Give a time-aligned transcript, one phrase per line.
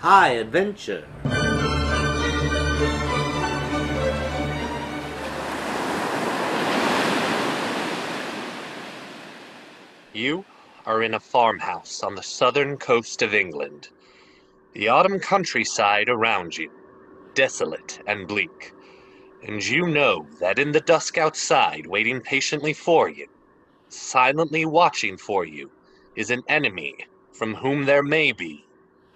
[0.00, 1.06] high adventure.
[10.14, 10.46] You
[10.86, 13.90] are in a farmhouse on the southern coast of England.
[14.72, 16.70] The autumn countryside around you,
[17.34, 18.72] desolate and bleak.
[19.46, 23.26] And you know that in the dusk outside, waiting patiently for you,
[23.90, 25.70] silently watching for you,
[26.16, 26.94] is an enemy
[27.32, 28.64] from whom there may be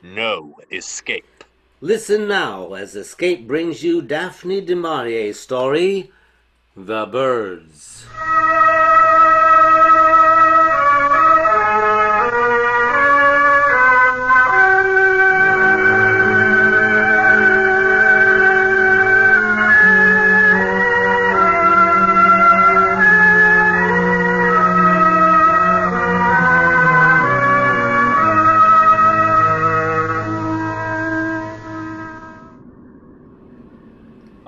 [0.04, 1.44] no escape.
[1.80, 6.12] Listen now as Escape brings you Daphne du Maurier's story,
[6.76, 8.04] The Birds.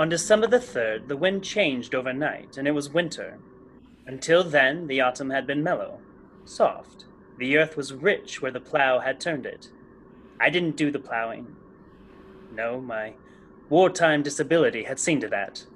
[0.06, 3.38] On December the 3rd, the wind changed overnight, and it was winter.
[4.06, 5.98] Until then, the autumn had been mellow,
[6.44, 7.06] soft.
[7.38, 9.68] The earth was rich where the plow had turned it.
[10.38, 11.56] I didn't do the plowing.
[12.54, 13.14] No, my
[13.68, 15.66] wartime disability had seen to that.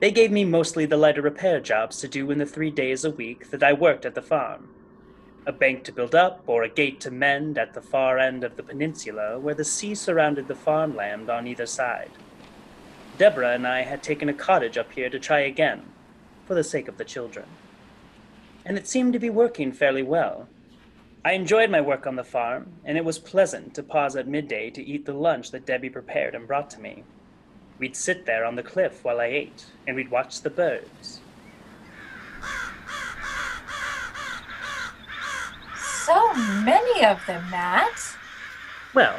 [0.00, 3.10] They gave me mostly the lighter repair jobs to do in the three days a
[3.10, 4.70] week that I worked at the farm.
[5.44, 8.56] A bank to build up, or a gate to mend at the far end of
[8.56, 12.12] the peninsula where the sea surrounded the farmland on either side.
[13.18, 15.82] Deborah and I had taken a cottage up here to try again,
[16.46, 17.46] for the sake of the children.
[18.64, 20.48] And it seemed to be working fairly well.
[21.24, 24.70] I enjoyed my work on the farm, and it was pleasant to pause at midday
[24.70, 27.02] to eat the lunch that Debbie prepared and brought to me.
[27.80, 31.20] We'd sit there on the cliff while I ate, and we'd watch the birds.
[36.04, 37.98] So many of them, Nat.
[38.94, 39.18] Well,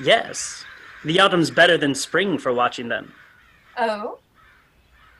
[0.00, 0.64] yes,
[1.04, 3.12] the autumn's better than spring for watching them.
[3.76, 4.18] Oh?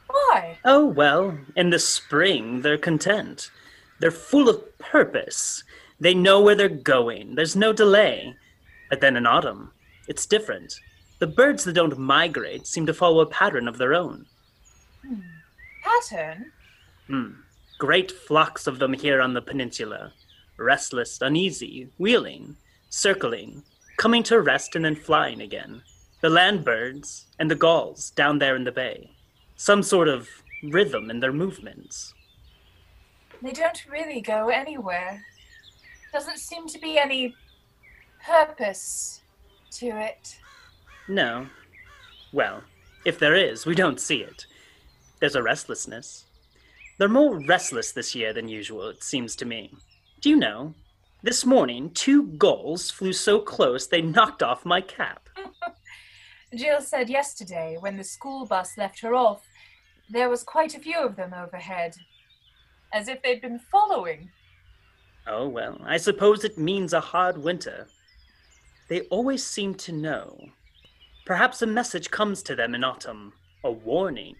[0.09, 0.59] Why?
[0.65, 3.51] Oh, well, in the spring, they're content.
[4.01, 5.63] They're full of purpose.
[6.01, 7.35] They know where they're going.
[7.35, 8.35] There's no delay.
[8.91, 9.73] But then in autumn,
[10.07, 10.79] it's different.
[11.19, 14.27] The birds that don't migrate seem to follow a pattern of their own.
[15.83, 16.53] Pattern?
[17.09, 17.31] Hmm.
[17.79, 20.13] Great flocks of them here on the peninsula.
[20.57, 22.57] Restless, uneasy, wheeling,
[22.89, 23.63] circling,
[23.99, 25.83] coming to rest and then flying again.
[26.23, 29.11] The land birds and the gulls down there in the bay.
[29.57, 30.29] Some sort of
[30.63, 32.15] rhythm in their movements.
[33.43, 35.23] They don't really go anywhere.
[36.13, 37.35] Doesn't seem to be any
[38.25, 39.21] purpose
[39.73, 40.39] to it.
[41.09, 41.47] No.
[42.33, 42.63] Well,
[43.05, 44.47] if there is, we don't see it.
[45.21, 46.25] There's a restlessness.
[46.99, 49.73] They're more restless this year than usual, it seems to me.
[50.21, 50.75] Do you know?
[51.23, 55.29] This morning, two gulls flew so close they knocked off my cap.
[56.55, 59.43] Jill said yesterday, when the school bus left her off,
[60.09, 61.95] there was quite a few of them overhead.
[62.93, 64.31] As if they'd been following.
[65.27, 67.87] Oh, well, I suppose it means a hard winter.
[68.89, 70.39] They always seem to know.
[71.27, 74.37] Perhaps a message comes to them in autumn, a warning,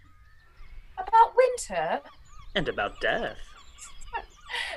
[0.97, 2.01] About winter?
[2.55, 3.37] and about death.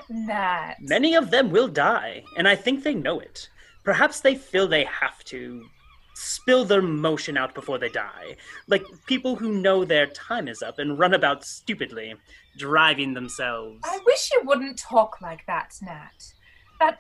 [0.10, 0.76] Nat.
[0.80, 3.50] Many of them will die, and I think they know it.
[3.84, 5.66] Perhaps they feel they have to
[6.14, 8.36] spill their motion out before they die,
[8.68, 12.14] like people who know their time is up and run about stupidly,
[12.58, 13.82] driving themselves.
[13.84, 16.34] I wish you wouldn't talk like that, Nat.
[16.80, 17.00] That.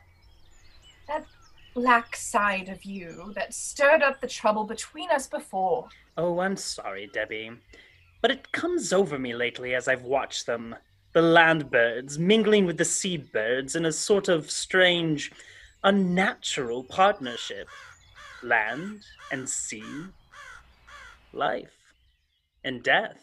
[1.07, 1.25] that
[1.73, 5.87] black side of you that stirred up the trouble between us before.
[6.17, 7.51] Oh, I'm sorry, Debbie.
[8.21, 10.75] But it comes over me lately as I've watched them.
[11.13, 15.29] The land birds mingling with the sea birds in a sort of strange,
[15.83, 17.67] unnatural partnership.
[18.41, 19.83] Land and sea,
[21.33, 21.73] life
[22.63, 23.17] and death.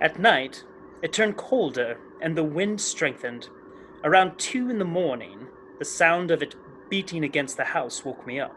[0.00, 0.64] At night,
[1.02, 3.48] it turned colder and the wind strengthened.
[4.04, 5.46] Around two in the morning,
[5.78, 6.54] the sound of it
[6.90, 8.54] beating against the house woke me up.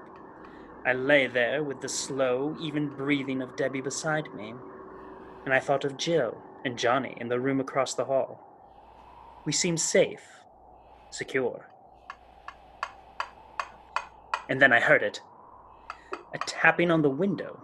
[0.86, 4.54] I lay there with the slow, even breathing of Debbie beside me,
[5.46, 8.40] and I thought of Jill and Johnny in the room across the hall.
[9.46, 10.24] We seemed safe,
[11.12, 11.70] secure.
[14.50, 15.22] And then I heard it
[16.34, 17.62] a tapping on the window.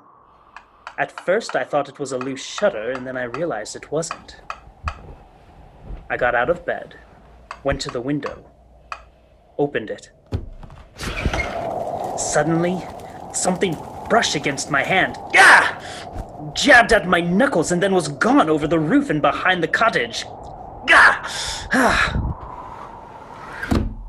[0.98, 4.42] At first, I thought it was a loose shutter, and then I realized it wasn't.
[6.10, 6.96] I got out of bed,
[7.64, 8.46] went to the window,
[9.58, 10.10] opened it.
[12.18, 12.82] Suddenly,
[13.34, 13.78] something
[14.10, 15.18] brushed against my hand.
[15.34, 16.52] Gah!
[16.54, 20.24] Jabbed at my knuckles and then was gone over the roof and behind the cottage.
[20.88, 21.22] Gah!
[21.74, 22.26] Ah.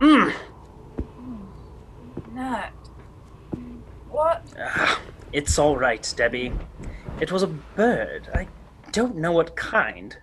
[0.00, 0.32] Mm.
[2.32, 2.70] Nat.
[4.08, 4.42] What?
[4.58, 4.98] Ah,
[5.30, 6.54] it's all right, Debbie.
[7.20, 8.30] It was a bird.
[8.34, 8.48] I
[8.92, 10.16] don't know what kind.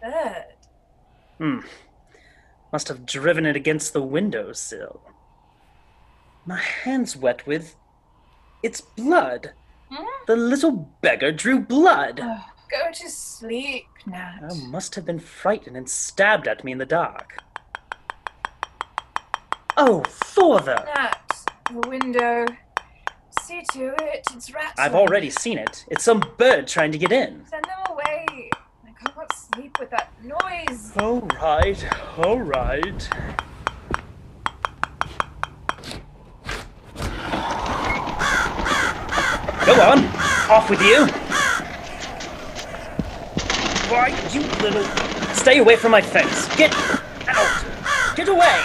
[0.00, 0.53] Bird.
[1.44, 1.58] Hmm.
[2.72, 5.02] Must have driven it against the windowsill.
[6.46, 7.76] My hand's wet with.
[8.62, 9.52] It's blood.
[9.90, 10.06] Hmm?
[10.26, 12.20] The little beggar drew blood.
[12.22, 14.38] Ugh, go to sleep, Nat.
[14.42, 17.36] I must have been frightened and stabbed at me in the dark.
[19.76, 20.82] Oh, Thorther!
[20.94, 22.46] Nat, the window.
[23.42, 24.26] See to it.
[24.34, 24.80] It's rats.
[24.80, 25.84] I've already seen it.
[25.88, 27.44] It's some bird trying to get in.
[27.50, 28.50] Send them away.
[29.06, 30.92] I can't sleep with that noise.
[30.98, 31.84] All right,
[32.18, 33.08] all right.
[39.66, 40.04] Go on,
[40.50, 41.06] off with you.
[43.90, 44.84] Why, you little.
[45.34, 46.48] Stay away from my face.
[46.56, 46.74] Get
[47.28, 48.16] out.
[48.16, 48.64] Get away.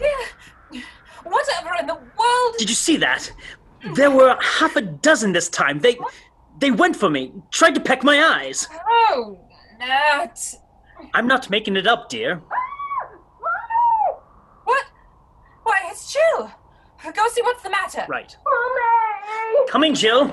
[0.00, 0.80] Yeah.
[1.24, 2.54] Whatever in the world?
[2.58, 3.32] Did you see that?
[3.94, 5.80] There were half a dozen this time.
[5.80, 5.96] They.
[6.56, 8.68] They went for me, tried to peck my eyes.
[8.88, 9.36] Oh,
[9.78, 10.54] Nat.
[11.12, 12.40] I'm not making it up, dear.
[14.64, 14.84] What?
[15.62, 16.50] Why, it's Jill.
[17.12, 18.06] Go see what's the matter.
[18.08, 18.36] Right.
[19.68, 20.26] Coming, Jill.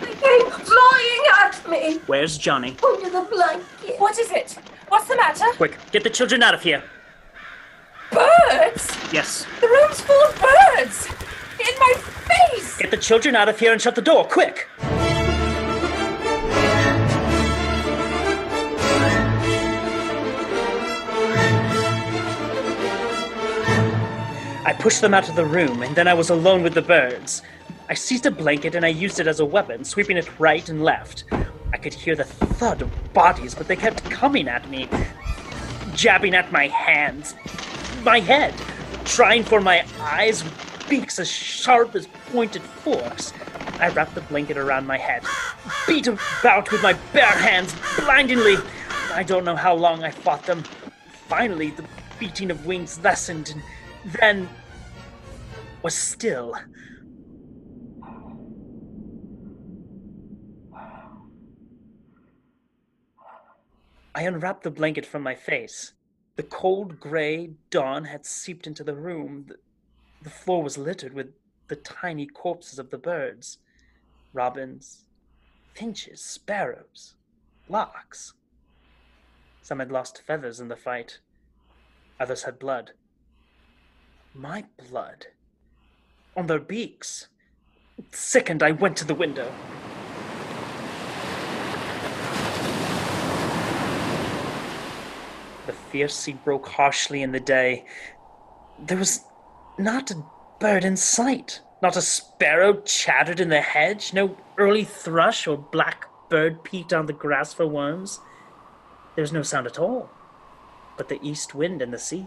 [0.00, 2.76] They came flying at me Where's Johnny?
[2.84, 3.98] under the blanket.
[3.98, 4.58] What is it?
[4.88, 5.46] What's the matter?
[5.56, 6.82] Quick, get the children out of here.
[8.10, 8.96] Birds?
[9.12, 9.46] Yes.
[9.60, 11.06] The room's full of birds!
[11.58, 12.78] In my face!
[12.78, 14.68] Get the children out of here and shut the door, quick!
[24.66, 27.40] I pushed them out of the room, and then I was alone with the birds.
[27.88, 30.82] I seized a blanket and I used it as a weapon, sweeping it right and
[30.82, 31.22] left.
[31.72, 34.88] I could hear the thud of bodies, but they kept coming at me,
[35.94, 37.36] jabbing at my hands,
[38.02, 38.54] my head,
[39.04, 43.32] trying for my eyes with beaks as sharp as pointed forks.
[43.78, 45.22] I wrapped the blanket around my head,
[45.86, 48.56] beat about with my bare hands blindingly.
[49.12, 50.64] I don't know how long I fought them.
[51.28, 51.84] Finally, the
[52.18, 53.62] beating of wings lessened, and
[54.06, 54.48] then
[55.82, 56.54] was still.
[64.14, 65.92] I unwrapped the blanket from my face.
[66.36, 69.48] The cold gray dawn had seeped into the room.
[70.22, 71.32] The, floor was littered with
[71.68, 73.58] the tiny corpses of the birds
[74.32, 75.06] robins,
[75.74, 77.14] finches, sparrows,
[77.68, 78.34] larks.
[79.62, 81.20] Some had lost feathers in the fight,
[82.20, 82.92] others had blood.
[84.38, 85.28] My blood
[86.36, 87.28] on their beaks.
[88.12, 89.50] Sickened, I went to the window.
[95.66, 97.86] The fierce sea broke harshly in the day.
[98.78, 99.24] There was
[99.78, 100.22] not a
[100.60, 101.62] bird in sight.
[101.80, 104.12] Not a sparrow chattered in the hedge.
[104.12, 108.20] No early thrush or blackbird peeked on the grass for worms.
[109.14, 110.10] There was no sound at all,
[110.98, 112.26] but the east wind and the sea.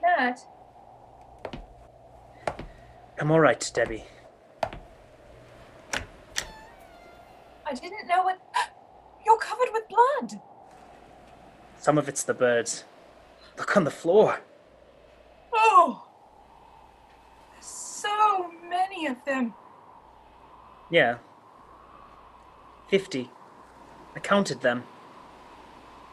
[0.00, 0.46] Nat,
[3.20, 4.04] I'm all right, Debbie.
[5.92, 8.40] I didn't know what.
[9.26, 10.40] You're covered with blood.
[11.78, 12.84] Some of it's the birds.
[13.58, 14.40] Look on the floor.
[15.52, 16.08] Oh!
[17.52, 19.52] There's so many of them.
[20.90, 21.18] Yeah.
[22.88, 23.30] Fifty.
[24.16, 24.84] I counted them.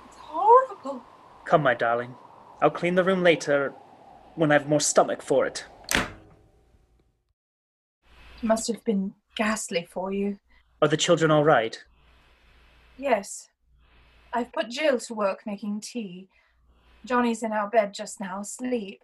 [0.07, 1.03] It's horrible.
[1.45, 2.15] Come, my darling.
[2.61, 3.73] I'll clean the room later
[4.35, 5.65] when I've more stomach for it.
[8.37, 10.37] It must have been ghastly for you.
[10.81, 11.83] Are the children all right?
[12.97, 13.49] Yes.
[14.31, 16.27] I've put Jill to work making tea.
[17.03, 19.01] Johnny's in our bed just now, asleep.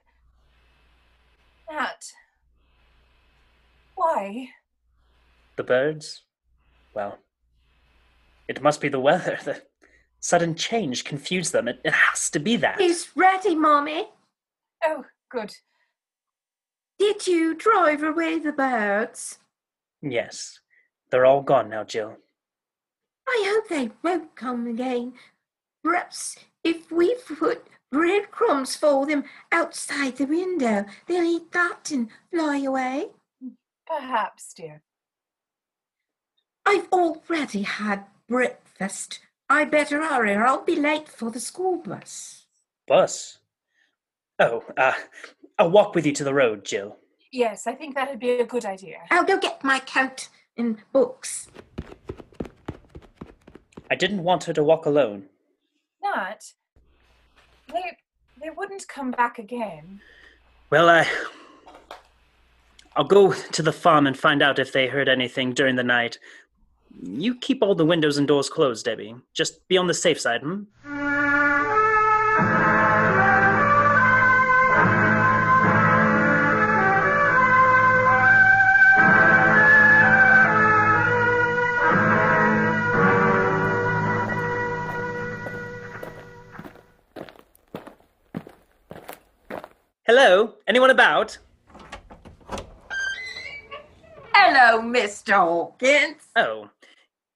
[1.72, 2.04] Nat.
[3.96, 4.50] Why?
[5.56, 6.24] The birds?
[6.94, 7.18] Well,
[8.48, 9.40] it must be the weather.
[10.24, 11.68] The sudden change confused them.
[11.68, 12.80] It, it has to be that.
[12.80, 14.06] He's ready, Mommy.
[14.82, 15.54] Oh, good.
[17.00, 19.39] Did you drive away the birds?
[20.01, 20.59] Yes,
[21.09, 22.17] they're all gone now, Jill.
[23.27, 25.13] I hope they won't come again.
[25.83, 32.57] Perhaps if we put breadcrumbs for them outside the window, they'll eat that and fly
[32.57, 33.09] away.
[33.85, 34.81] Perhaps, dear.
[36.65, 39.19] I've already had breakfast.
[39.50, 42.45] I better hurry or I'll be late for the school bus.
[42.88, 43.39] Bus?
[44.39, 44.93] Oh, uh,
[45.60, 46.98] I'll walk with you to the road, Jill.
[47.31, 48.98] Yes, I think that'd be a good idea.
[49.10, 51.48] I'll go get my coat and books.
[53.89, 55.25] I didn't want her to walk alone.
[56.01, 56.43] Not.
[57.72, 57.98] They
[58.41, 60.01] they wouldn't come back again.
[60.69, 61.07] Well, I.
[62.95, 66.19] I'll go to the farm and find out if they heard anything during the night.
[67.01, 69.15] You keep all the windows and doors closed, Debbie.
[69.33, 70.63] Just be on the safe side, hmm?
[90.15, 90.53] Hello?
[90.67, 91.39] Anyone about?
[94.32, 95.34] Hello, Mr.
[95.34, 96.22] Hawkins.
[96.36, 96.70] Oh.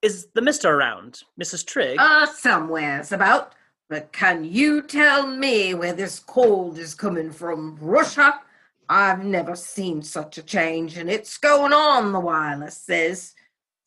[0.03, 1.23] Is the mister around?
[1.41, 1.65] Mrs.
[1.65, 1.97] Trigg?
[1.99, 3.53] Uh, somewhere's about.
[3.89, 7.79] But can you tell me where this cold is coming from?
[7.81, 8.41] Russia?
[8.87, 13.33] I've never seen such a change, and it's going on, the wireless says.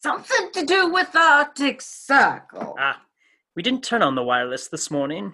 [0.03, 2.75] Something to do with the Arctic Circle.
[2.77, 3.01] Ah,
[3.55, 5.33] we didn't turn on the wireless this morning.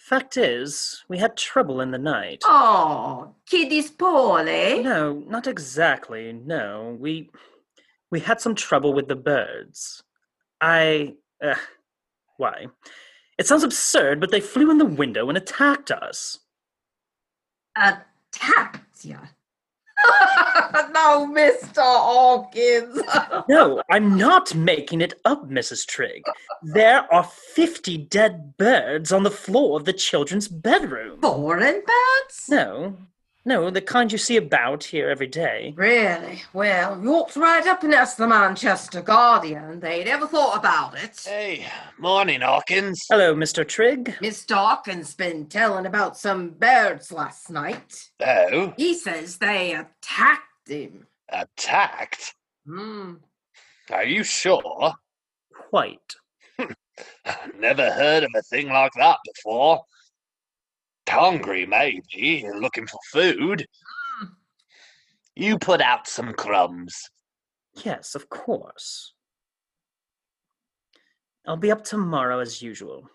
[0.00, 2.42] Fact is, we had trouble in the night.
[2.44, 4.82] Oh, Kitty's poorly.
[4.82, 6.32] No, not exactly.
[6.32, 7.30] No, we
[8.10, 10.02] we had some trouble with the birds.
[10.60, 11.14] I
[11.44, 11.54] uh,
[12.38, 12.68] why?
[13.38, 16.38] It sounds absurd, but they flew in the window and attacked us.
[17.76, 19.18] Attacked you.
[20.92, 21.78] no, Mr.
[21.82, 23.00] Hawkins.
[23.48, 25.84] No, I'm not making it up, Mrs.
[25.86, 26.22] Trigg.
[26.62, 31.20] There are 50 dead birds on the floor of the children's bedroom.
[31.20, 32.44] Foreign birds?
[32.48, 32.96] No,
[33.44, 35.72] no, the kind you see about here every day.
[35.76, 36.42] Really?
[36.52, 39.80] Well, you ought to write up and ask the Manchester Guardian.
[39.80, 41.20] They'd ever thought about it.
[41.24, 41.66] Hey,
[41.98, 43.04] morning, Hawkins.
[43.10, 43.66] Hello, Mr.
[43.66, 44.16] Trigg.
[44.20, 44.54] Mr.
[44.54, 48.10] Hawkins been telling about some birds last night.
[48.24, 51.06] Oh, He says they attacked him.
[51.28, 52.34] attacked?
[52.66, 53.14] Hmm.
[53.90, 54.94] Are you sure?
[55.54, 56.14] Quite.
[57.58, 59.82] Never heard of a thing like that before.
[61.08, 63.66] Hungry, maybe, looking for food.
[65.34, 67.10] You put out some crumbs.
[67.84, 69.14] Yes, of course.
[71.46, 73.08] I'll be up tomorrow as usual.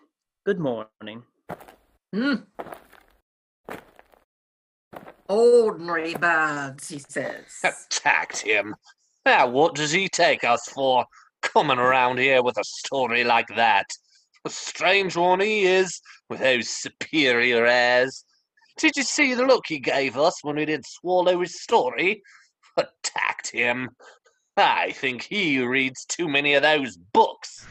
[0.44, 1.22] Good morning.
[2.12, 2.34] Hmm.
[5.28, 7.44] Ordinary birds, he says.
[7.64, 8.74] Attacked him.
[9.24, 11.04] Now, what does he take us for?
[11.42, 13.86] Coming around here with a story like that.
[14.44, 18.24] A strange one he is, with those superior airs.
[18.78, 22.22] Did you see the look he gave us when we did swallow his story?
[22.76, 23.90] Attacked him.
[24.56, 27.66] I think he reads too many of those books.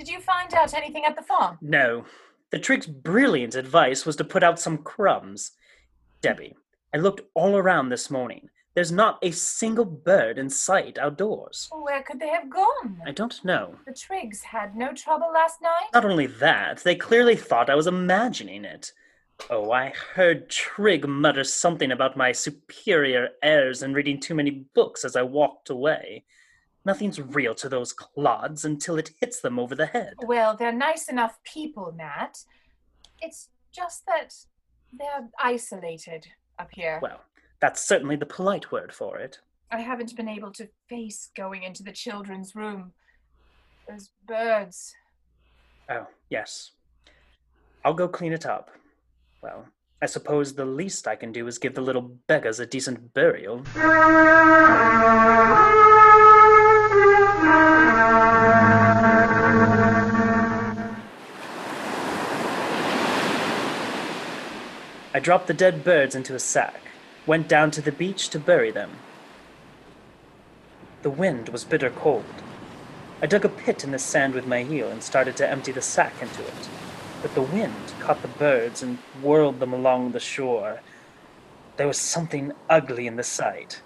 [0.00, 1.58] Did you find out anything at the farm?
[1.60, 2.06] No,
[2.50, 5.52] the Trigg's brilliant advice was to put out some crumbs.
[6.22, 6.56] Debbie,
[6.94, 8.48] I looked all around this morning.
[8.74, 11.68] There's not a single bird in sight outdoors.
[11.70, 13.02] Where could they have gone?
[13.04, 13.74] I don't know.
[13.84, 15.90] The Triggs had no trouble last night?
[15.92, 18.92] Not only that, they clearly thought I was imagining it.
[19.50, 25.04] Oh, I heard Trigg mutter something about my superior airs and reading too many books
[25.04, 26.24] as I walked away.
[26.84, 30.14] Nothing's real to those clods until it hits them over the head.
[30.22, 32.38] Well, they're nice enough people, Nat.
[33.20, 34.34] It's just that
[34.92, 36.26] they're isolated
[36.58, 36.98] up here.
[37.02, 37.20] Well,
[37.60, 39.38] that's certainly the polite word for it.
[39.70, 42.92] I haven't been able to face going into the children's room.
[43.88, 44.94] Those birds.
[45.88, 46.72] Oh, yes.
[47.84, 48.70] I'll go clean it up.
[49.42, 49.66] Well,
[50.02, 53.64] I suppose the least I can do is give the little beggars a decent burial.
[65.12, 66.80] I dropped the dead birds into a sack,
[67.26, 68.90] went down to the beach to bury them.
[71.02, 72.24] The wind was bitter cold.
[73.22, 75.82] I dug a pit in the sand with my heel and started to empty the
[75.82, 76.68] sack into it.
[77.22, 80.80] but the wind caught the birds and whirled them along the shore.
[81.76, 83.82] There was something ugly in the sight,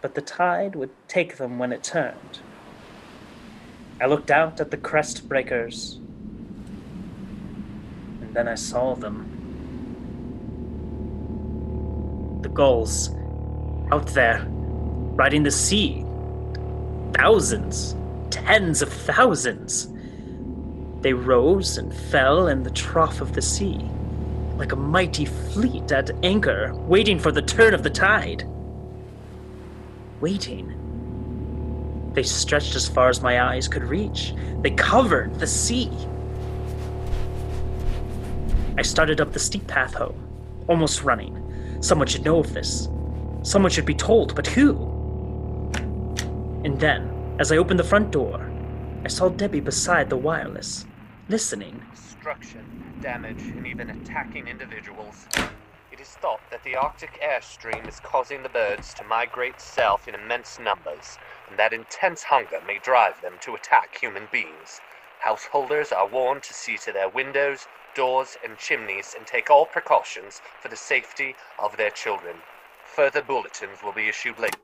[0.00, 2.40] but the tide would take them when it turned.
[4.00, 5.98] I looked out at the crest breakers,
[8.22, 9.26] and then I saw them.
[12.42, 13.10] The gulls,
[13.92, 16.04] out there, riding the sea.
[17.12, 17.94] Thousands,
[18.30, 19.88] tens of thousands.
[21.02, 23.80] They rose and fell in the trough of the sea,
[24.56, 28.46] like a mighty fleet at anchor, waiting for the turn of the tide.
[30.20, 30.76] Waiting.
[32.12, 34.34] They stretched as far as my eyes could reach.
[34.60, 35.90] They covered the sea.
[38.76, 40.16] I started up the steep path home,
[40.66, 41.78] almost running.
[41.80, 42.88] Someone should know of this.
[43.42, 44.76] Someone should be told, but who?
[46.64, 48.50] And then, as I opened the front door,
[49.04, 50.84] I saw Debbie beside the wireless,
[51.30, 51.82] listening.
[51.92, 52.64] Destruction,
[53.00, 55.26] damage, and even attacking individuals.
[56.00, 60.14] It is thought that the Arctic airstream is causing the birds to migrate south in
[60.14, 64.80] immense numbers, and that intense hunger may drive them to attack human beings.
[65.18, 70.40] Householders are warned to see to their windows, doors, and chimneys and take all precautions
[70.62, 72.36] for the safety of their children.
[72.96, 74.56] Further bulletins will be issued later.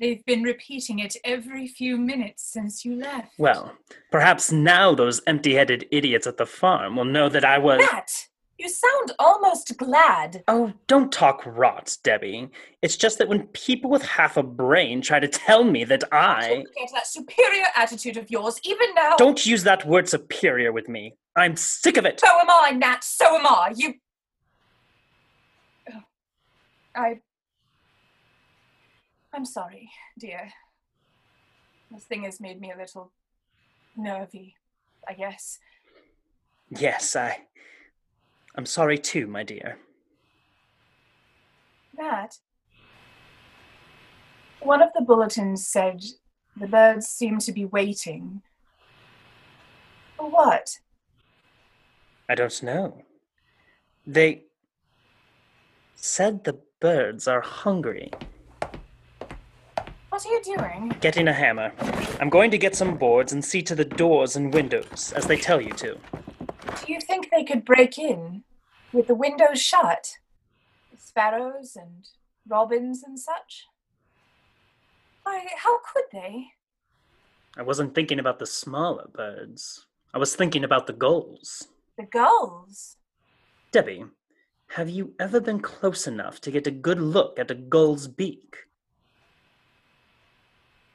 [0.00, 3.38] They've been repeating it every few minutes since you left.
[3.38, 3.76] Well,
[4.10, 7.78] perhaps now those empty headed idiots at the farm will know that I was.
[7.80, 8.10] Nat,
[8.58, 10.42] you sound almost glad.
[10.48, 12.50] Oh, don't talk rot, Debbie.
[12.82, 16.48] It's just that when people with half a brain try to tell me that I.
[16.48, 19.14] Don't get that superior attitude of yours, even now.
[19.16, 21.14] Don't use that word superior with me.
[21.36, 22.18] I'm sick of it.
[22.18, 23.04] So am I, Nat.
[23.04, 23.72] So am I.
[23.76, 23.94] You.
[25.92, 26.00] Oh,
[26.96, 27.20] I.
[29.32, 29.88] I'm sorry,
[30.18, 30.48] dear.
[31.92, 33.12] This thing has made me a little
[33.96, 34.56] nervy,
[35.08, 35.60] I guess.
[36.70, 37.38] Yes, I.
[38.58, 39.78] I'm sorry too, my dear.
[41.96, 42.36] That.
[44.60, 46.02] one of the bulletins said
[46.56, 48.42] the birds seem to be waiting.
[50.16, 50.70] For what?
[52.28, 53.04] I don't know.
[54.04, 54.42] They
[55.94, 58.10] said the birds are hungry.
[60.08, 60.96] What are you doing?
[61.00, 61.70] Getting a hammer.
[62.18, 65.36] I'm going to get some boards and see to the doors and windows, as they
[65.36, 65.96] tell you to.
[66.84, 68.42] Do you think they could break in
[68.92, 70.14] with the windows shut?
[70.96, 72.08] Sparrows and
[72.46, 73.66] robins and such?
[75.22, 76.46] Why, how could they?
[77.56, 79.86] I wasn't thinking about the smaller birds.
[80.14, 81.68] I was thinking about the gulls.
[81.96, 82.96] The gulls?
[83.72, 84.04] Debbie,
[84.68, 88.56] have you ever been close enough to get a good look at a gull's beak?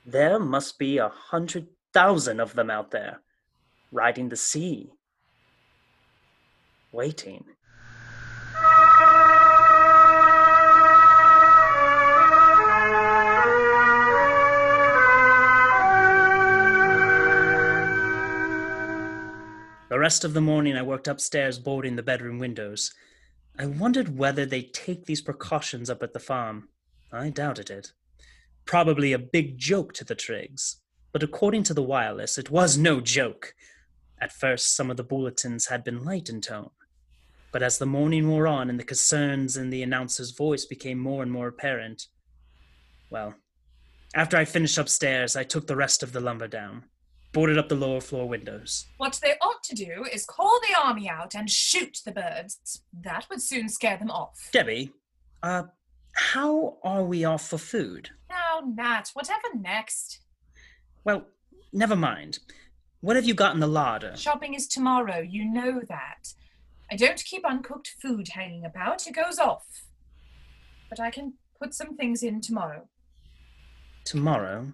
[0.06, 3.22] There must be a hundred thousand of them out there,
[3.92, 4.90] riding the sea,
[6.92, 7.46] waiting.
[19.94, 22.92] The rest of the morning, I worked upstairs boarding the bedroom windows.
[23.60, 26.70] I wondered whether they'd take these precautions up at the farm.
[27.12, 27.92] I doubted it.
[28.66, 30.78] Probably a big joke to the Triggs.
[31.12, 33.54] But according to the wireless, it was no joke.
[34.20, 36.72] At first, some of the bulletins had been light in tone.
[37.52, 41.22] But as the morning wore on and the concerns in the announcer's voice became more
[41.22, 42.08] and more apparent,
[43.12, 43.36] well,
[44.16, 46.86] after I finished upstairs, I took the rest of the lumber down,
[47.34, 48.86] boarded up the lower floor windows.
[48.98, 52.84] What they ought to do is call the army out and shoot the birds.
[53.04, 54.50] That would soon scare them off.
[54.54, 54.92] Debbie,
[55.42, 55.64] uh,
[56.14, 58.12] how are we off for food?
[58.30, 60.20] Now, Nat, whatever next.
[61.04, 61.26] Well,
[61.74, 62.40] never mind.
[63.02, 64.16] What have you got in the larder?
[64.16, 66.34] Shopping is tomorrow, you know that.
[66.92, 69.66] I don't keep uncooked food hanging about, it goes off.
[70.90, 72.88] But I can put some things in tomorrow.
[74.06, 74.74] Tomorrow?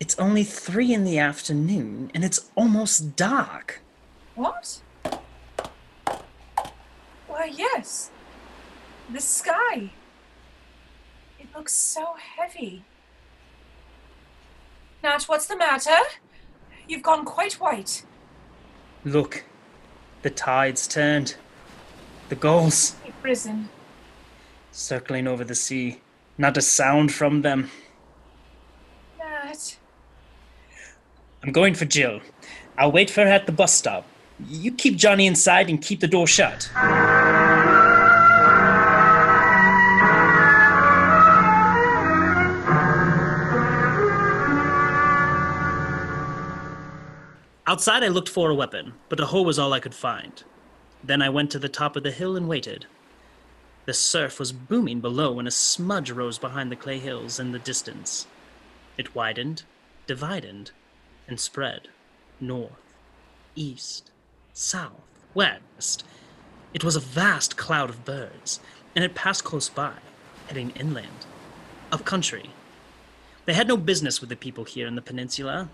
[0.00, 3.80] It's only three in the afternoon, and it's almost dark.
[4.34, 4.80] What?
[7.26, 8.10] Why, yes.
[9.12, 9.90] The sky.
[11.38, 12.84] It looks so heavy.
[15.02, 15.98] Nat, what's the matter?
[16.88, 18.04] You've gone quite white.
[19.04, 19.44] Look,
[20.22, 21.36] the tide's turned.
[22.30, 23.68] The gulls risen.
[24.70, 26.00] circling over the sea.
[26.36, 27.70] Not a sound from them.
[29.18, 29.76] Nat.
[31.44, 32.22] I'm going for Jill.
[32.78, 34.06] I'll wait for her at the bus stop.
[34.48, 36.70] You keep Johnny inside and keep the door shut.
[47.66, 50.42] Outside, I looked for a weapon, but a hoe was all I could find.
[51.02, 52.86] Then I went to the top of the hill and waited.
[53.84, 57.58] The surf was booming below when a smudge rose behind the clay hills in the
[57.58, 58.26] distance.
[58.96, 59.64] It widened,
[60.06, 60.70] divided,
[61.28, 61.88] and spread
[62.40, 62.72] north,
[63.54, 64.10] east,
[64.52, 65.00] south,
[65.34, 66.04] west.
[66.72, 68.60] It was a vast cloud of birds,
[68.94, 69.94] and it passed close by,
[70.48, 71.26] heading inland,
[71.92, 72.50] up country.
[73.46, 75.68] They had no business with the people here in the peninsula.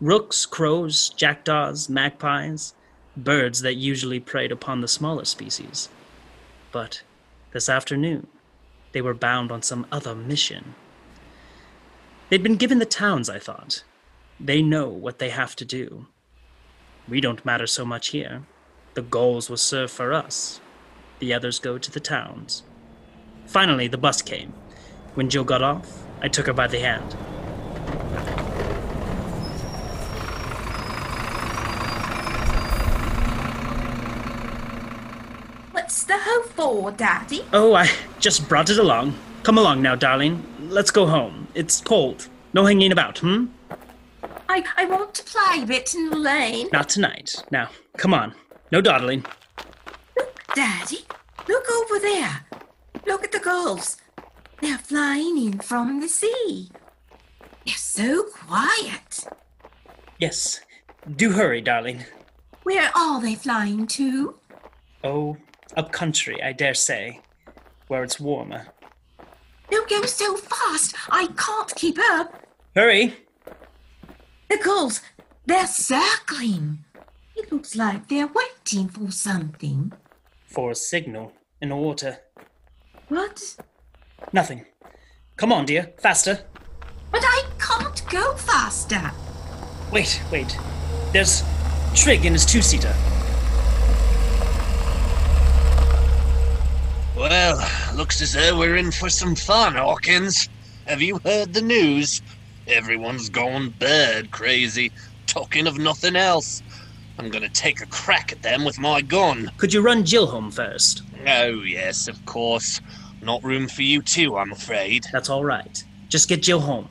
[0.00, 2.74] Rooks, crows, jackdaws, magpies,
[3.16, 5.88] birds that usually preyed upon the smaller species.
[6.72, 7.02] But
[7.52, 8.26] this afternoon,
[8.92, 10.74] they were bound on some other mission.
[12.28, 13.84] They'd been given the towns, I thought.
[14.40, 16.06] They know what they have to do.
[17.08, 18.42] We don't matter so much here.
[18.94, 20.60] The gulls will serve for us.
[21.20, 22.62] The others go to the towns.
[23.46, 24.52] Finally, the bus came.
[25.14, 27.12] When Jill got off, I took her by the hand.
[35.72, 37.44] What's the hoe for, Daddy?
[37.52, 39.14] Oh, I just brought it along.
[39.44, 40.44] Come along now, darling.
[40.60, 41.46] Let's go home.
[41.54, 42.28] It's cold.
[42.52, 43.46] No hanging about, hmm?
[44.48, 46.68] I, I want to play a bit in the lane.
[46.72, 47.42] Not tonight.
[47.50, 48.34] Now, come on.
[48.70, 49.24] No dawdling.
[50.16, 51.04] Look, Daddy,
[51.48, 52.44] look over there.
[53.06, 53.96] Look at the gulls.
[54.60, 56.70] They're flying in from the sea.
[57.66, 59.24] They're so quiet.
[60.18, 60.60] Yes.
[61.16, 62.04] Do hurry, darling.
[62.62, 64.36] Where are they flying to?
[65.02, 65.36] Oh,
[65.76, 67.20] up country, I dare say,
[67.88, 68.68] where it's warmer.
[69.70, 70.94] Don't go so fast.
[71.10, 72.42] I can't keep up.
[72.74, 73.14] Hurry!
[74.54, 75.00] The gulls,
[75.46, 76.84] they're circling.
[77.34, 79.92] It looks like they're waiting for something.
[80.46, 82.18] For a signal in the water.
[83.08, 83.56] What?
[84.32, 84.64] Nothing.
[85.36, 85.92] Come on, dear.
[85.98, 86.38] Faster.
[87.10, 89.10] But I can't go faster.
[89.90, 90.56] Wait, wait.
[91.12, 91.42] There's
[91.92, 92.94] Trigg in his two seater.
[97.16, 100.48] Well, looks as though we're in for some fun, Hawkins.
[100.86, 102.22] Have you heard the news?
[102.66, 104.90] Everyone's gone bird crazy,
[105.26, 106.62] talking of nothing else.
[107.18, 109.50] I'm gonna take a crack at them with my gun.
[109.58, 111.02] Could you run Jill home first?
[111.26, 112.80] Oh, yes, of course.
[113.22, 115.04] Not room for you too, I'm afraid.
[115.12, 115.84] That's all right.
[116.08, 116.88] Just get Jill home.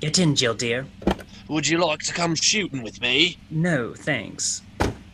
[0.00, 0.86] Get in, Jill, dear.
[1.48, 3.36] Would you like to come shooting with me?
[3.50, 4.62] No, thanks.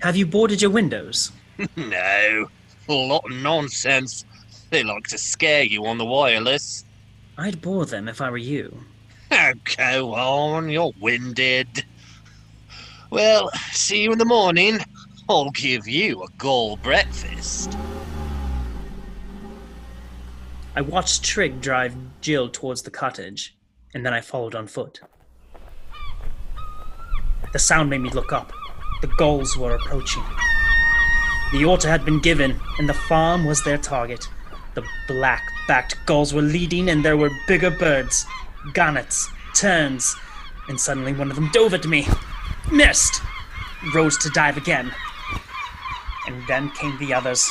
[0.01, 1.33] Have you boarded your windows?
[1.77, 2.49] no.
[2.89, 4.25] A lot of nonsense.
[4.71, 6.85] They like to scare you on the wireless.
[7.39, 8.85] I'd bore them if I were you.
[9.77, 11.85] Go on, you're winded.
[13.11, 14.79] Well, see you in the morning.
[15.29, 17.77] I'll give you a gall breakfast.
[20.75, 23.55] I watched Trigg drive Jill towards the cottage,
[23.95, 25.01] and then I followed on foot.
[27.53, 28.53] The sound made me look up.
[29.03, 30.25] The gulls were approaching.
[31.53, 34.29] The order had been given, and the farm was their target.
[34.75, 38.27] The black backed gulls were leading, and there were bigger birds,
[38.73, 40.17] gannets, terns,
[40.69, 42.07] and suddenly one of them dove at me.
[42.73, 43.21] Missed!
[43.95, 44.93] Rose to dive again.
[46.27, 47.49] And then came the others.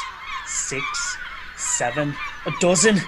[0.47, 1.17] Six,
[1.57, 2.13] seven,
[2.45, 2.99] a dozen.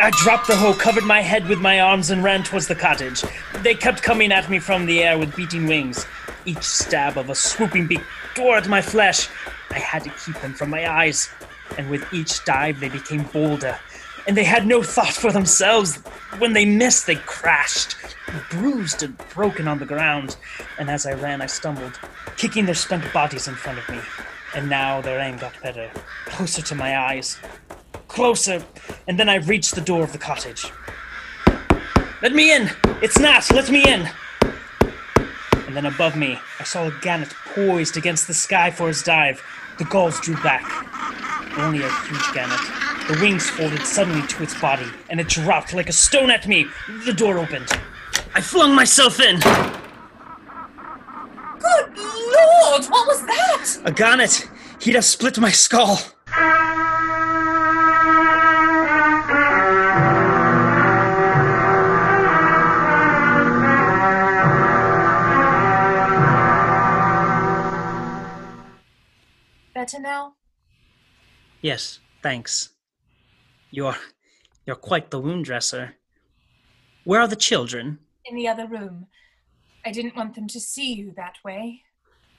[0.00, 3.22] I dropped the hoe, covered my head with my arms, and ran towards the cottage.
[3.62, 6.06] They kept coming at me from the air with beating wings.
[6.44, 8.02] Each stab of a swooping beak
[8.34, 9.28] tore at my flesh.
[9.70, 11.28] I had to keep them from my eyes,
[11.78, 13.78] and with each dive they became bolder.
[14.26, 15.96] And they had no thought for themselves.
[16.38, 17.96] When they missed, they crashed,
[18.50, 20.36] bruised and broken on the ground.
[20.78, 21.98] And as I ran, I stumbled,
[22.36, 24.00] kicking their spent bodies in front of me.
[24.54, 25.90] And now their aim got better,
[26.26, 27.38] closer to my eyes.
[28.08, 28.64] Closer,
[29.06, 30.66] and then I reached the door of the cottage.
[32.22, 32.70] Let me in!
[33.00, 33.50] It's Nat!
[33.52, 34.08] Let me in!
[35.66, 39.40] And then above me, I saw a gannet poised against the sky for his dive.
[39.78, 40.64] The gulls drew back.
[41.56, 42.79] Only a huge gannet.
[43.08, 46.66] The wings folded suddenly to its body, and it dropped like a stone at me.
[47.04, 47.68] The door opened.
[48.34, 49.40] I flung myself in.
[49.40, 49.48] Good
[51.98, 53.66] lord, what was that?
[53.84, 54.48] A gannet.
[54.80, 55.98] He'd have split my skull.
[69.74, 70.34] Better now?
[71.60, 72.70] Yes, thanks.
[73.70, 73.96] You're
[74.66, 75.94] you're quite the wound dresser.
[77.04, 77.98] Where are the children?
[78.24, 79.06] In the other room.
[79.84, 81.82] I didn't want them to see you that way.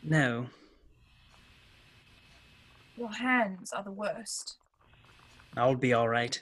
[0.03, 0.47] No.
[2.95, 4.57] Your hands are the worst.
[5.57, 6.41] I'll be all right.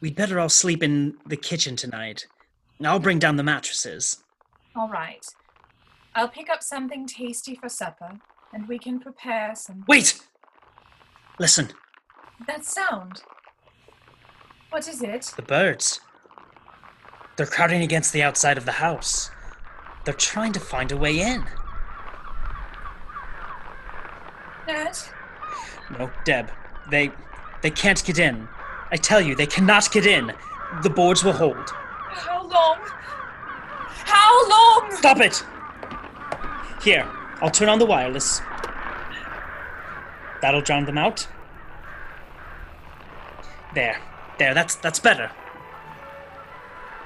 [0.00, 2.26] We'd better all sleep in the kitchen tonight.
[2.84, 4.22] I'll bring down the mattresses.
[4.74, 5.24] All right.
[6.14, 8.18] I'll pick up something tasty for supper,
[8.52, 9.84] and we can prepare some.
[9.88, 10.18] Wait!
[11.38, 11.70] Listen,
[12.46, 13.22] That sound.
[14.76, 15.32] What is it?
[15.36, 16.02] the birds.
[17.36, 19.30] They're crowding against the outside of the house.
[20.04, 21.46] They're trying to find a way in.
[24.66, 25.10] Nat?
[25.98, 26.50] No, Deb.
[26.90, 27.10] They
[27.62, 28.46] they can't get in.
[28.90, 30.30] I tell you, they cannot get in.
[30.82, 31.70] The boards will hold.
[31.70, 32.78] How long?
[34.04, 34.90] How long?
[34.94, 35.42] Stop it!
[36.82, 37.08] Here,
[37.40, 38.42] I'll turn on the wireless.
[40.42, 41.26] That'll drown them out.
[43.74, 43.98] There.
[44.38, 45.30] There, that's that's better.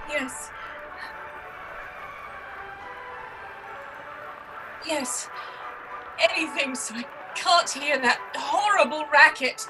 [0.08, 0.50] Yes.
[4.86, 5.28] Yes.
[6.18, 9.66] Anything so I can't hear that horrible racket.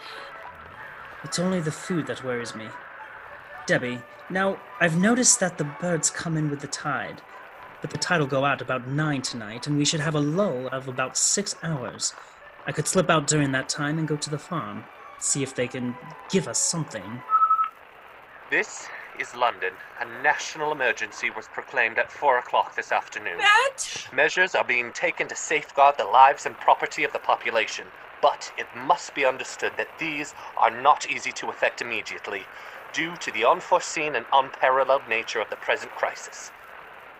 [1.22, 2.68] It's only the food that worries me.
[3.66, 7.20] Debbie, now I've noticed that the birds come in with the tide,
[7.82, 10.68] but the tide will go out about nine tonight, and we should have a lull
[10.68, 12.14] of about six hours.
[12.66, 14.84] I could slip out during that time and go to the farm,
[15.18, 15.94] see if they can
[16.30, 17.22] give us something.
[18.50, 19.74] This is London.
[20.00, 23.38] A national emergency was proclaimed at 4 o'clock this afternoon.
[23.38, 24.08] That?
[24.12, 27.86] Measures are being taken to safeguard the lives and property of the population,
[28.20, 32.42] but it must be understood that these are not easy to effect immediately
[32.92, 36.50] due to the unforeseen and unparalleled nature of the present crisis.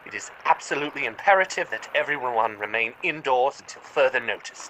[0.05, 4.69] It is absolutely imperative that everyone remain indoors until further notice.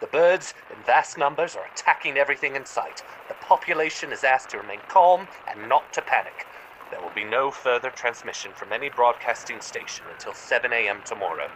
[0.00, 3.02] The birds, in vast numbers, are attacking everything in sight.
[3.42, 6.46] The population is asked to remain calm and not to panic.
[6.92, 11.00] There will be no further transmission from any broadcasting station until 7 a.m.
[11.04, 11.50] tomorrow.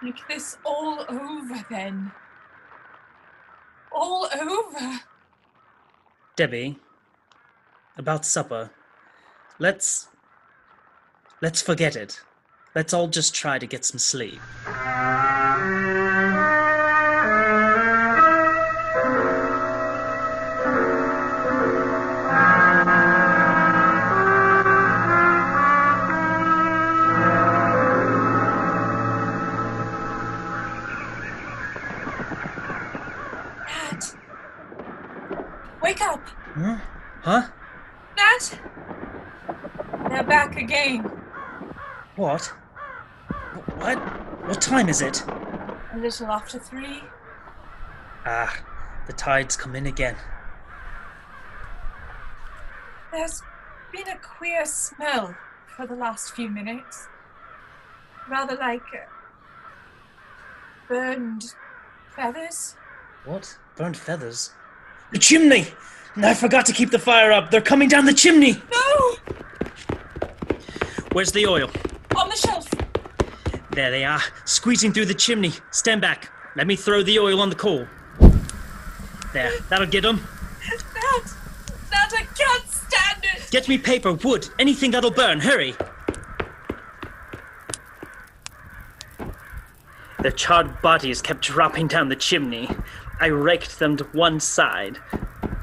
[0.00, 2.12] Make this all over then.
[3.90, 5.00] All over.
[6.36, 6.78] Debbie,
[7.98, 8.70] about supper.
[9.58, 10.06] Let's.
[11.42, 12.20] Let's forget it.
[12.76, 14.38] Let's all just try to get some sleep.
[33.70, 34.16] Nat.
[35.82, 36.20] Wake up.
[36.54, 36.78] Huh?
[37.22, 37.42] Huh?
[38.16, 38.58] Nat.
[40.08, 41.04] They're back again.
[42.16, 42.46] What?
[43.76, 43.98] What?
[44.46, 45.22] What time is it?
[45.92, 47.02] A little after three.
[48.26, 48.54] Ah,
[49.06, 50.16] the tide's come in again.
[53.12, 53.42] There's
[53.92, 55.34] been a queer smell
[55.76, 57.06] for the last few minutes.
[58.28, 59.06] Rather like uh,
[60.88, 61.54] burned
[62.14, 62.76] feathers.
[63.24, 63.56] What?
[63.76, 64.50] Burnt feathers?
[65.12, 65.66] The chimney!
[66.16, 67.50] I forgot to keep the fire up.
[67.50, 68.60] They're coming down the chimney!
[68.72, 69.16] No!
[71.12, 71.70] Where's the oil?
[72.16, 72.68] On the shelf.
[73.72, 75.52] There they are, squeezing through the chimney.
[75.70, 76.30] Stand back.
[76.56, 77.86] Let me throw the oil on the coal.
[79.32, 80.26] There, that'll get them.
[80.94, 81.32] That,
[81.90, 83.50] Nat, I can't stand it!
[83.50, 85.40] Get me paper, wood, anything that'll burn.
[85.40, 85.74] Hurry!
[90.22, 92.68] Their charred bodies kept dropping down the chimney.
[93.20, 94.98] I raked them to one side,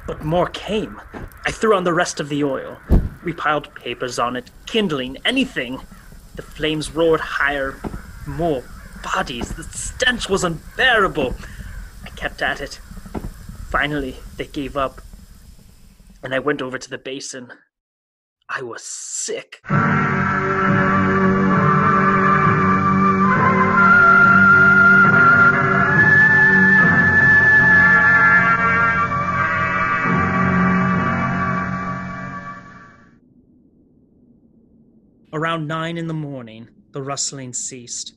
[0.06, 1.02] but more came.
[1.44, 2.78] I threw on the rest of the oil.
[3.24, 5.82] We piled papers on it, kindling, anything.
[6.36, 7.82] The flames roared higher.
[8.28, 8.64] More
[9.04, 9.54] bodies.
[9.56, 11.34] The stench was unbearable.
[12.06, 12.80] I kept at it.
[13.70, 15.02] Finally, they gave up,
[16.22, 17.52] and I went over to the basin.
[18.48, 19.62] I was sick.
[35.38, 38.16] Around nine in the morning, the rustling ceased.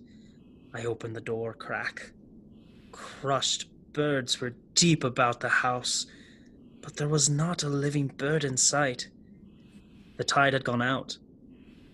[0.73, 2.13] I opened the door crack.
[2.93, 6.07] Crushed birds were deep about the house,
[6.81, 9.11] but there was not a living bird in sight.
[10.17, 11.19] The tide had gone out.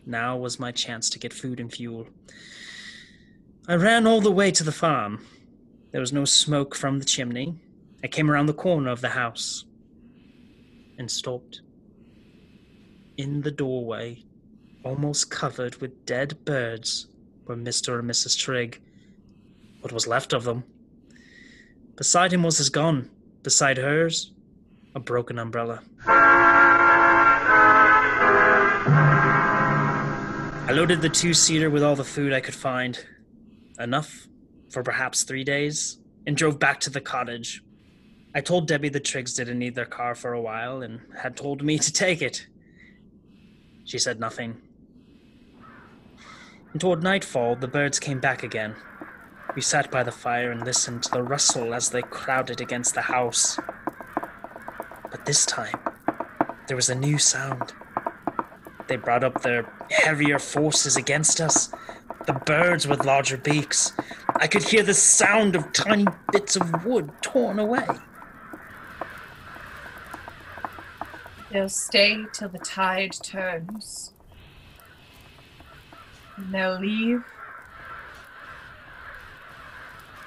[0.06, 2.06] Now was my chance to get food and fuel.
[3.66, 5.26] I ran all the way to the farm.
[5.90, 7.58] There was no smoke from the chimney.
[8.04, 9.64] I came around the corner of the house
[10.98, 11.62] and stopped.
[13.16, 14.22] In the doorway,
[14.86, 17.08] almost covered with dead birds,
[17.44, 17.98] were Mr.
[17.98, 18.38] and Mrs.
[18.38, 18.80] Trigg.
[19.80, 20.62] What was left of them?
[21.96, 23.10] Beside him was his gun.
[23.42, 24.30] Beside hers,
[24.94, 25.82] a broken umbrella.
[30.68, 33.04] I loaded the two seater with all the food I could find.
[33.80, 34.28] Enough
[34.70, 37.60] for perhaps three days, and drove back to the cottage.
[38.36, 41.64] I told Debbie the Triggs didn't need their car for a while and had told
[41.64, 42.46] me to take it.
[43.84, 44.62] She said nothing.
[46.76, 48.76] And toward nightfall, the birds came back again.
[49.54, 53.00] We sat by the fire and listened to the rustle as they crowded against the
[53.00, 53.58] house.
[55.10, 55.78] But this time,
[56.68, 57.72] there was a new sound.
[58.88, 61.72] They brought up their heavier forces against us.
[62.26, 63.94] The birds with larger beaks.
[64.38, 67.86] I could hear the sound of tiny bits of wood torn away.
[71.50, 74.12] They'll stay till the tide turns.
[76.38, 77.24] They'll leave.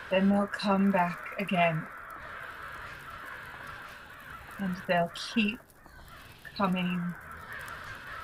[0.10, 1.84] Then they'll come back again.
[4.58, 5.60] And they'll keep
[6.58, 7.13] coming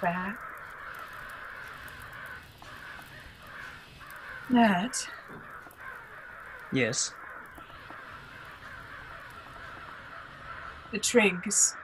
[0.01, 0.37] back.
[4.49, 5.07] Nat,
[6.71, 7.13] Yes.
[10.91, 11.75] the Triggs.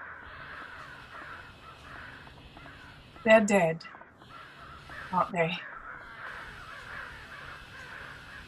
[3.24, 3.84] They're dead,
[5.12, 5.58] aren't they?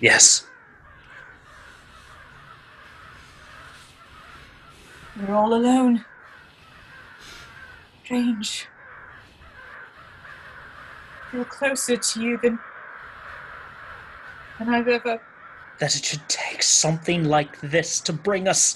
[0.04, 0.46] Yes.
[5.16, 6.04] We're all alone.
[8.04, 8.68] Strange.
[11.32, 12.60] Feel closer to you than
[14.60, 15.22] than I've ever.
[15.80, 18.76] That it should take something like this to bring us.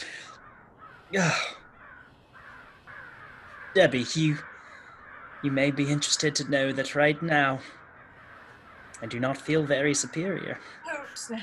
[1.13, 1.56] Ugh.
[3.76, 4.38] Debbie, you.
[5.44, 7.60] You may be interested to know that right now,
[9.02, 10.60] I do not feel very superior.
[10.84, 11.32] Hopes.
[11.32, 11.36] Oh,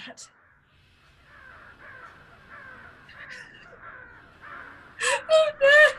[5.61, 5.95] Dad!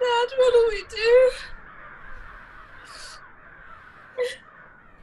[0.00, 1.30] Dad, what do we do?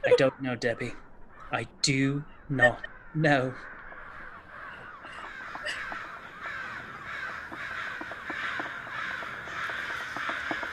[0.06, 0.94] I don't know, Debbie.
[1.52, 3.54] I do not know.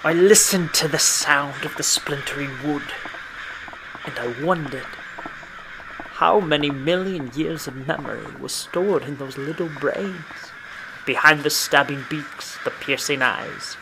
[0.04, 2.84] I listened to the sound of the splintering wood,
[4.06, 4.86] and I wondered
[6.16, 10.16] how many million years of memory was stored in those little brains,
[11.06, 13.76] behind the stabbing beaks, the piercing eyes,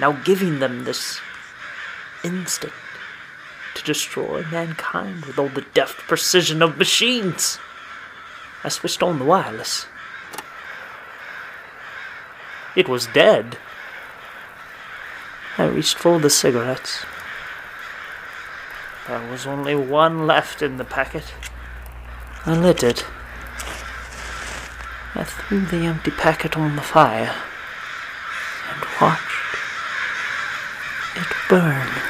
[0.00, 1.20] now giving them this
[2.24, 2.74] instinct
[3.74, 7.58] to destroy mankind with all the deft precision of machines.
[8.64, 9.86] I switched on the wireless.
[12.76, 13.56] It was dead.
[15.58, 17.04] I reached for the cigarettes.
[19.10, 21.34] There was only one left in the packet.
[22.46, 23.04] I lit it.
[25.16, 27.34] I threw the empty packet on the fire
[28.72, 29.56] and watched
[31.16, 32.09] it burn.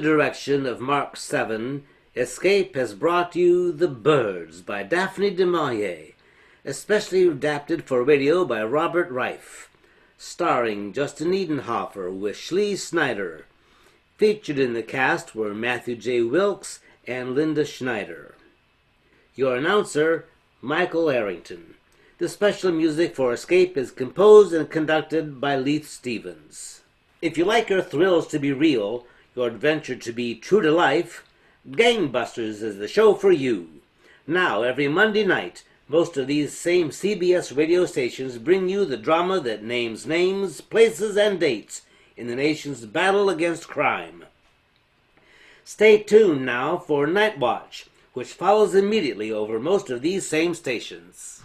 [0.00, 1.84] Direction of Mark 7,
[2.16, 6.14] Escape has brought you The Birds by Daphne du Maurier,
[6.64, 9.68] especially adapted for radio by Robert Reif,
[10.18, 13.46] starring Justin Edenhofer with Shley Snider.
[14.16, 16.22] Featured in the cast were Matthew J.
[16.22, 18.34] Wilks and Linda Schneider.
[19.34, 20.26] Your announcer,
[20.60, 21.74] Michael Arrington.
[22.18, 26.82] The special music for Escape is composed and conducted by Leith Stevens.
[27.22, 29.06] If you like your thrills to be real,
[29.40, 31.24] your adventure to be true to life,
[31.66, 33.70] Gangbusters is the show for you.
[34.26, 39.40] Now, every Monday night, most of these same CBS radio stations bring you the drama
[39.40, 41.80] that names names, places, and dates
[42.18, 44.26] in the nation's battle against crime.
[45.64, 51.40] Stay tuned now for Night Watch, which follows immediately over most of these same stations.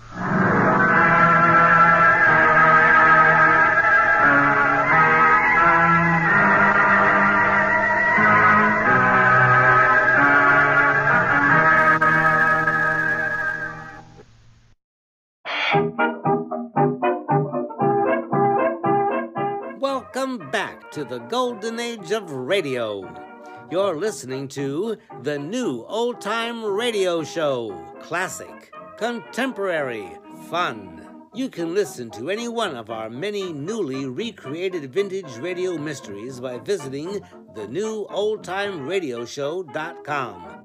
[21.08, 23.08] The golden age of radio.
[23.70, 27.80] You're listening to the new old time radio show.
[28.02, 30.10] Classic, contemporary,
[30.50, 31.06] fun.
[31.34, 36.58] You can listen to any one of our many newly recreated vintage radio mysteries by
[36.58, 37.22] visiting
[37.54, 38.08] the new.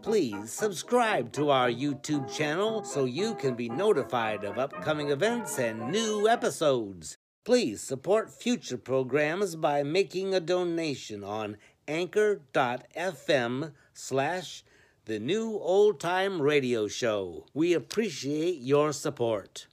[0.02, 5.90] Please subscribe to our YouTube channel so you can be notified of upcoming events and
[5.90, 7.18] new episodes.
[7.42, 11.56] Please support future programs by making a donation on
[11.88, 14.62] anchor.fm slash
[15.06, 17.46] the new old time radio show.
[17.54, 19.68] We appreciate your support.